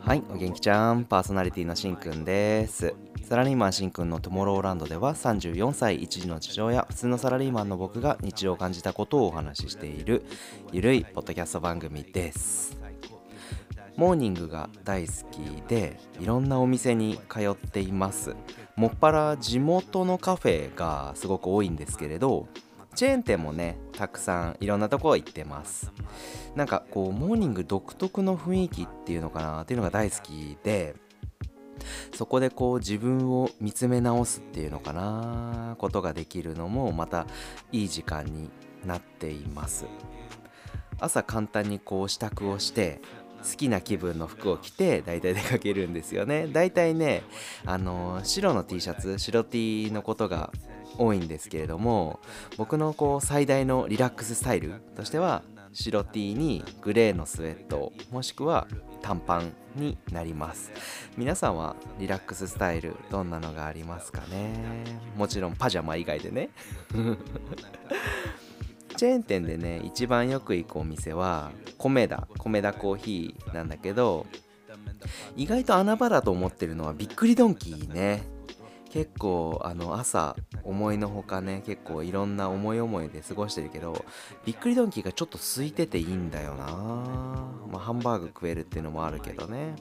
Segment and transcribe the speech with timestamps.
[0.00, 0.22] はい。
[0.30, 1.04] お元気ちゃん。
[1.04, 2.94] パーソナリティのしんくんです。
[3.22, 10.24] サラリーマンしんくんのトゥモローランドでは34歳一児の父親普通のサラリーマンの僕が日常を感じたことをお話ししている
[10.72, 12.76] ゆるいポッドキャスト番組です。
[13.96, 15.38] モーニングが大好き
[15.68, 18.34] でいろんなお店に通っています。
[18.76, 22.48] もっぱら地元のカフェがすごく多いんですけれど
[22.94, 25.92] チェーン店もねたくさんいろんなとこ行ってます。
[26.54, 30.94] なんかこうモーニング独特の雰囲気っていうのかなっていうのが大好きで
[32.14, 37.26] そこでこう自分を見つめ直すっていうのかなことができるのもまた
[37.72, 38.50] いい時間に
[38.84, 39.86] なっています。
[41.00, 43.00] 朝簡単にこう支度をして
[43.42, 46.46] 好きな気分の服を着て大体出かけるんですよね。
[46.46, 47.22] 大体ね
[47.64, 50.52] あの白の T シャツ白 T のことが
[50.98, 52.20] 多いんですけれども
[52.56, 58.68] 僕のこう最大のリラックススタイルとしては白 T にグレーのスウェットもしくは
[59.00, 60.70] 短パンになります。
[61.16, 64.52] 皆さんはリラックススタイルどんなのがありますかね？
[65.16, 66.50] もちろんパジャマ以外でね。
[68.96, 74.26] チェーン店でね一番よく行くお店は米田米田コーヒーなんだけど
[75.36, 78.22] 意外と穴場だと思ってるのはびっくりドンキーね。
[78.90, 84.04] 結構あの朝思いのほかね結構いろんな思い思いで過ごしてるけど
[84.44, 86.66] びっくりドンキーがちょっと空いてていいんだよな。
[86.66, 89.76] まあハンバーグ食えるっていうのもあるけどね。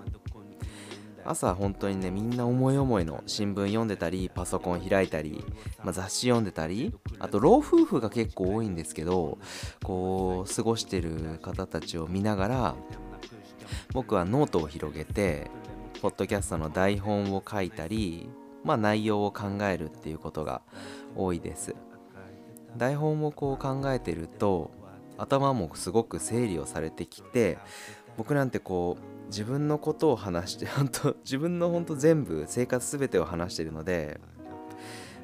[1.26, 5.44] 朝本当にねみんな思い思いの新聞読んでたりパソコン開いたり、
[5.84, 9.38] まあ、雑誌読んでたりあと老夫婦が結構多いんですけど
[9.84, 12.76] こう過ごしてる方たちを見ながら
[13.94, 15.50] 僕はノートを広げて
[16.02, 18.30] ポッドキャストの台本を書いたり
[18.64, 20.62] まあ内容を考えるっていうことが
[21.16, 21.76] 多いです。
[22.78, 24.72] 台本をこう考えてると
[25.18, 27.58] 頭もすごく整理をされてきて
[28.18, 34.20] 僕なんてこう自分のことを話して 本当自分の本当全部生活全てを話してるので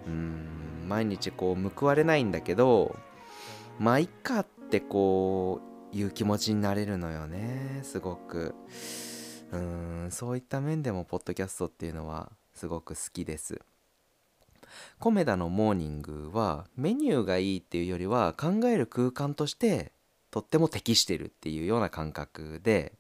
[0.08, 2.96] うん毎日こう報われないんだけど
[3.78, 5.62] まあいっかってこ
[5.94, 8.56] ういう気持ちになれるのよねすごく。
[9.52, 13.62] うんそういった面でもポッドキャストっていうのはすごく好きです。
[15.00, 19.94] コメダのモーニングはメニューがいいっていうよりは考える空間として
[20.32, 22.94] とっても適してるっていうような感覚で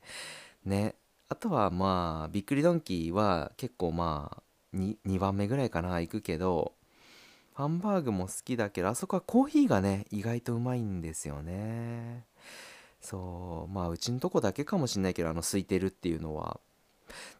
[0.67, 0.95] ね。
[1.29, 6.73] あとはまあびっくりドンキーは結構まあ 2, 2番目ぐらいかな行くけど
[7.53, 12.25] ハンバーグも好きだけどあそこはコーヒーがね意外とうまいんですよね。
[13.01, 16.59] そうまあうちのとこだけかもしんないけどあの空いてるっていうのは。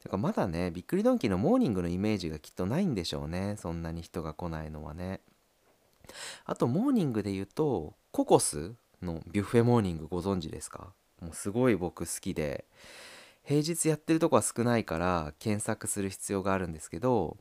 [0.01, 3.55] てかまだねびっくりドンキーのモーニングのイメージがきっとないんでしょうね。
[3.57, 5.21] そんなに人が来ないのはね。
[6.45, 10.93] あとモーニングで言うとココスのビュッフェモーニングご存知ですか？
[11.21, 12.65] もうすごい僕好きで。
[13.47, 17.37] 平日やってるとこは少ないから検索する必要があるんですけど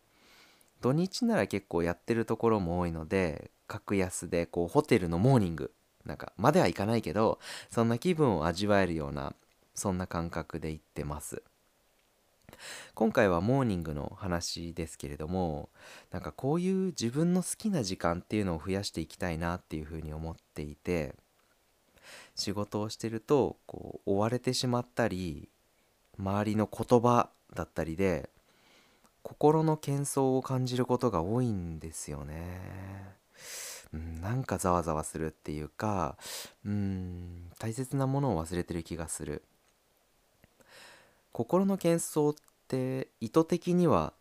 [0.81, 5.73] 土日なら結構やってるところも多いので格安でこうホテルのモーニング
[6.05, 7.41] なんかまではいかないけど
[7.73, 9.35] そんな気分を味わえるような
[9.75, 11.43] そんな感覚で行ってます。
[12.95, 15.69] 今回はモーニングの話ですけれども
[16.13, 21.17] なんかこういう自分の好きな時間っていうのを増やしていきたいなっていうふうに思っていて
[22.37, 25.51] 仕事をしてるとこう追われてしまったり
[26.19, 28.29] 周りの言葉だったりで
[29.23, 32.61] 心の喧騒を感じることが多いんですよね。
[33.93, 36.17] うん、なんかざわざわするっていうか
[36.65, 39.43] うん大切なものを忘れてる気がする。
[41.33, 42.35] 心の喧騒っ
[42.69, 44.13] て意図的には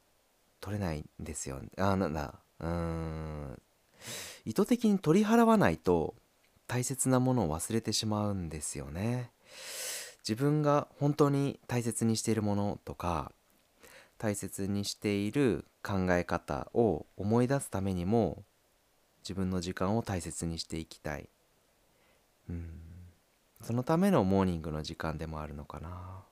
[0.59, 1.61] 取れないんですよ。
[1.77, 2.33] あなんだ。
[2.59, 3.61] うん。
[4.45, 6.15] 意図的に取り払わないと
[6.67, 9.29] 大切なものを忘れてしまうんですよね。
[10.27, 13.31] 自分が本当に大切にしているものとか
[14.17, 18.43] 大切にしている考え方を思い出すためにも
[19.19, 21.29] 自分の時間を大切にしていきたい。
[22.49, 22.69] うん。
[23.61, 26.23] そのためのモーニングの時間でもあるのかな。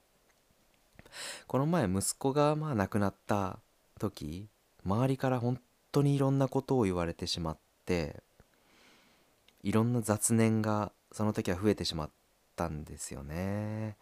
[1.48, 3.60] この前息子がまあ亡くなった
[4.00, 4.48] 時
[4.84, 5.60] 周りから本
[5.92, 8.24] 当にいろんなことを言われてしまって
[9.62, 12.10] いろんな雑念がその時は増えてしまっ
[12.54, 13.98] ったんですよね。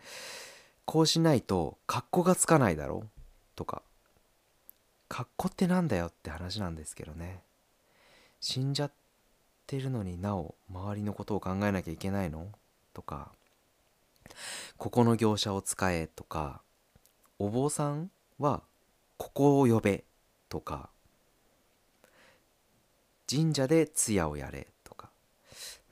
[0.86, 3.06] こうしないと格好がつかないだろ
[3.56, 3.82] とか。
[5.08, 7.42] 格好ってなんだよって話なんですけどね。
[8.42, 8.92] 死んじゃっ
[9.68, 12.48] てるのになお周りのことを考えなきゃいけないの
[12.94, 13.32] とか。
[14.78, 16.62] ここの業者を使えとか。
[17.40, 18.62] お坊さんは
[19.18, 20.04] ここを呼べ
[20.50, 20.90] とか。
[23.30, 24.68] 神社で通夜をやれ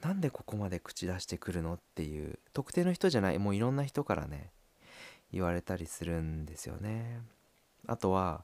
[0.02, 1.74] なんでここまで口出してくるの？
[1.74, 4.50] っていう特定の人じゃないもういろんな人からね
[5.32, 7.20] 言われたりするんですよね。
[7.88, 8.44] あとは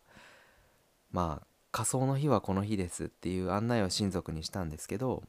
[1.11, 5.23] まあ仮装の日はこの日ですっていう案内を親族にしたんですけど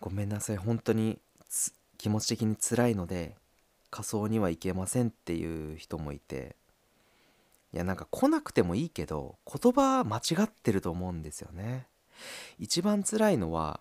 [0.00, 1.18] ごめんなさい本当に
[1.98, 3.36] 気持ち的に辛いので
[3.90, 6.56] 仮装には行けませんっていう人もいて
[7.72, 11.86] いやなんか来なくてもいいけど言葉間違ってると思うんですよね。
[12.58, 13.80] 一番辛いのは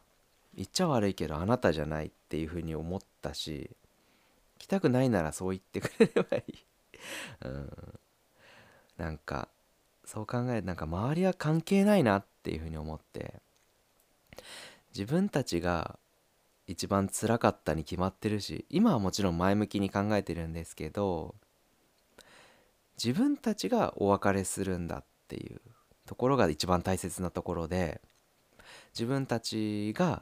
[0.56, 3.72] 言っちゃ悪いけどあなたじゃないっていうふうに思ったし
[4.58, 6.54] 来たくないならそう言ってくれればいい。
[7.46, 8.00] うん。
[8.98, 9.50] なんか
[10.06, 13.42] そう考えるなんか周りは関係ないなっていうふうに思って。
[14.96, 15.98] 自分たちが
[16.68, 21.36] 一番辛かったに決まってるし今はもちろん前向きに考えてるんですけど
[23.04, 25.62] 自分たちがお別れするんだっていう
[26.06, 28.02] ところが一番大切なところで
[28.94, 30.22] 自分たちが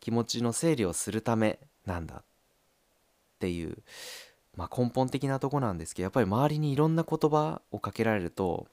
[0.00, 2.22] 気持ちの整理をするためなんだっ
[3.38, 3.78] ていう、
[4.56, 8.66] まあ、根本的なとこなんですけどやっぱり周りにいろんな言葉をかけられると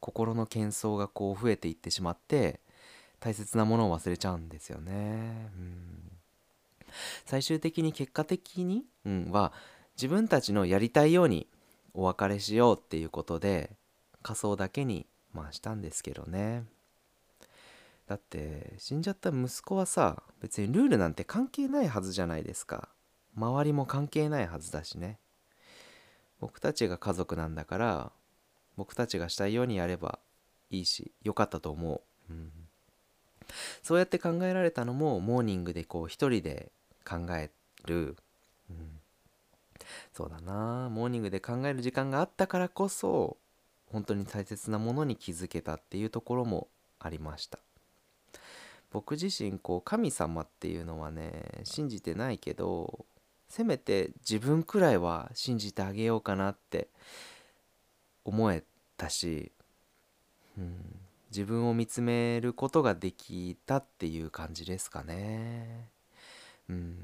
[0.00, 2.60] 心の喧騒がこう増えていってしまって
[3.20, 5.50] 大切なものを忘れちゃうんですよね。
[5.56, 6.04] うん
[7.24, 9.52] 最終的に結果的に、うん、は
[9.96, 11.48] 自分たちのやりたいように
[11.92, 13.70] お別れしようっていうことで
[14.22, 16.64] 仮装だけにまあしたんですけどね
[18.06, 22.88] だって死んじゃった息子はさ別にルールなんて関係ないはずじゃないですか。
[23.36, 25.18] 周りも関係ないはずだしね。
[26.40, 28.12] 僕たちが家族なんだから
[28.76, 30.18] 僕たちがしたいようにやれば
[30.70, 32.52] いいしよかったと思う、うん、
[33.82, 36.70] そうやって考えられたのもモーニングでこう一人で
[37.08, 37.50] 考え
[37.86, 38.16] る、
[38.68, 39.00] うん、
[40.12, 40.90] そうだな。
[40.90, 43.38] モーニングで考える時間があったからこそ
[43.86, 46.68] 本当に大切なものに気づけたっていうところも
[46.98, 47.58] ありました。
[48.94, 53.06] 僕自身こう神様っていうのはね信じてないけど
[53.48, 56.86] せめて自分くらいは信じてあげようかなって
[58.24, 58.62] 思え
[58.96, 59.50] たし、
[60.56, 60.76] うん、
[61.30, 65.88] 自分を見つめることができたっていう感じですかね。
[66.68, 66.96] うん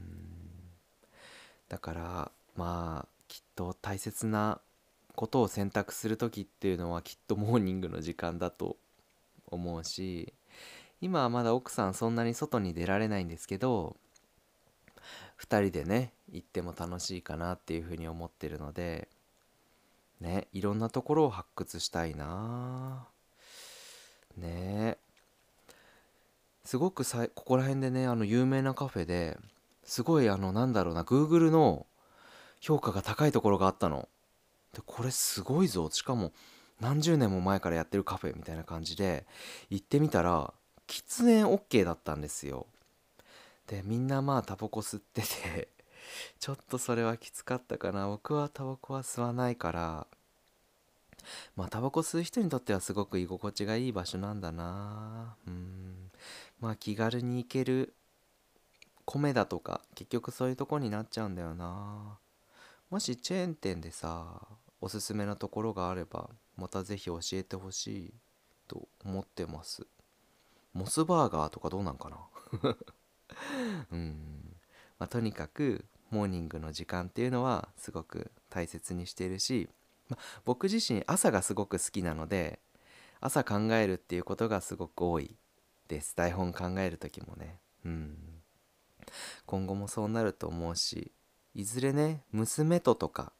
[1.68, 4.60] だからまあきっと大切な
[5.16, 8.76] ことを選択する時っていうのはきっとモーニングの時間だと
[9.48, 10.32] 思うし
[11.00, 13.96] 今はまだ奥さんそんなに外に出られないんですけど
[15.40, 19.08] 2人でね行っても楽しいかなっていうふうに思ってるので
[20.20, 23.06] ねいろんなところを発掘したいな。
[24.36, 24.98] ね。
[26.64, 29.38] すごくさここら辺でねあの有名なカフェで
[29.82, 31.86] すごいあのなんだろうな Google の
[32.60, 34.08] 評価が高いところがあったの。
[34.74, 35.88] でこれすごいぞ。
[35.90, 36.32] しかも
[36.80, 39.26] 何十年も前からやってるカフェみたいな感じで
[39.70, 40.52] 行ってみたら
[40.90, 42.66] 喫煙 OK だったんですよ。
[43.68, 45.68] でみんなまあタバコ吸ってて
[46.40, 48.08] ちょっとそれはきつかったかな。
[48.08, 50.06] 僕はタバコは吸わないから
[51.54, 55.36] まあタバコ吸う人にとってはすごく居心地がいい場所なんだな。
[55.46, 56.10] うん。
[56.58, 57.94] まあ気軽に行ける
[59.04, 62.18] 米だとか結局そういうとこになっちゃうんだよな。
[62.90, 64.26] もしチェーン店でさ
[64.80, 68.14] おすすめのところがあればまた是非教えてほしい
[68.66, 69.86] と思ってます。
[70.72, 72.18] モスバーガーとかどうなんかな？
[73.92, 74.56] うん。
[74.98, 79.68] まあ、とにかくモーニングの時間っていうのはすごく大切にしているし、
[80.08, 82.58] まあ、僕自身朝がすごく好きなので
[83.20, 85.36] 朝考えるっていうことがすごく多い
[85.88, 86.14] です。
[86.16, 87.60] 台本考える時もね。
[87.84, 88.42] うん。
[89.46, 91.12] 今後もそうなると思うし
[91.54, 93.32] いずれね娘ととか、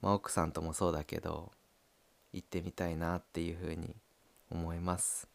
[0.00, 1.52] まあ、奥さんともそうだけど
[2.32, 3.94] 行ってみたいなっていうふうに
[4.50, 5.28] 思います。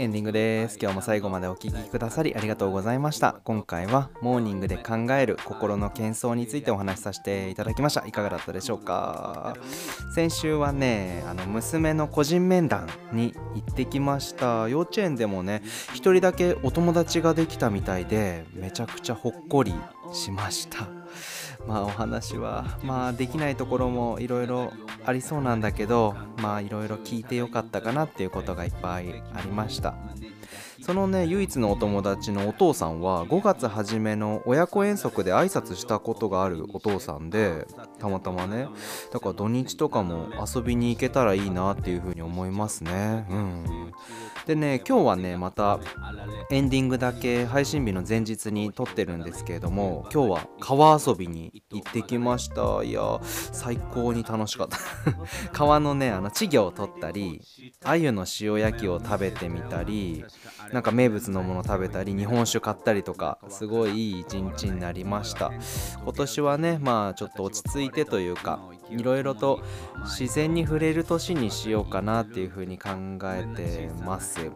[0.00, 0.78] エンディングです。
[0.80, 3.40] 今日も最後までお聴きくださりありがとうございました。
[3.42, 8.06] 今回はモーニングで考える心の喧騒についてお話しさせていただきました。
[8.06, 9.56] いかがだったでしょうか？
[10.14, 14.68] 先週はねあの娘の個人面談に行ってきました。
[14.68, 15.62] 幼稚園でもね
[15.92, 19.74] 一人だけお友達ができたみたいでめちゃくちゃほっこり
[20.12, 20.86] しました。
[21.66, 24.72] まあお話はまあできないところもいろいろ
[25.04, 29.94] ありそうなんだけどいろいろ聞いてよかったかなっていうことがいっぱいありました。
[30.80, 37.66] そのね唯一のお友達のお父さんは5月初めの親子遠足で挨拶したことがあるお父さんで
[37.98, 38.68] たまたまね
[39.12, 43.26] だから土日とかも遊びに行けたらいいなっていうふうに思いますね。
[43.28, 43.92] うん。
[44.48, 45.78] でね今日はねまた
[46.50, 52.82] エンディングだけ配信日の前日に撮ってるんですけれども今日は川遊びに行ってきました。
[52.82, 54.78] いや最高に楽しかった。
[55.52, 57.42] 川のねあの稚魚を取ったり
[57.84, 60.24] 鮎の塩焼きを食べてみたり
[60.72, 65.52] なんか名物のもの食べたり日本酒買ったりとかすごいいい一日になりました。
[66.02, 69.60] 今年はねまあちょっと落ち着いてというかいろいろと
[70.04, 72.90] 自然に触れる年にしようかなっていうふうに考
[73.24, 74.50] えてます。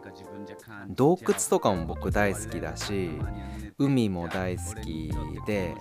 [0.89, 3.11] 洞窟とかも僕大好きだし
[3.77, 5.11] 海も大好き
[5.45, 5.75] で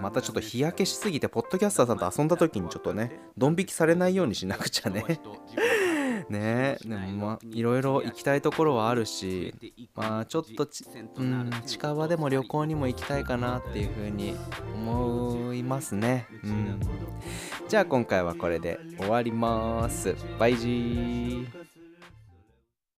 [0.00, 5.20] またちょっと日焼けしすぎてポッドキャスターさんと遊んだ時にちょっとねドン引きされないようにしなくちゃね。
[6.30, 6.78] ね。
[6.82, 9.54] でもまあいろいろ行きたいところはあるし
[9.94, 10.84] まあちょっとち、
[11.16, 14.36] うん、近場でも旅行にも行きたいかなっていうふうに
[14.74, 16.26] 思いますね。
[16.42, 16.80] うん。
[17.68, 20.14] じゃあ今回はこれで終わります。
[20.38, 21.63] バイジー。